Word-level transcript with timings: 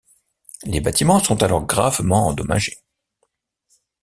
Les 0.63 0.79
bâtiments 0.79 1.19
sont 1.19 1.43
alors 1.43 1.63
gravement 1.63 2.25
endommagés. 2.29 2.79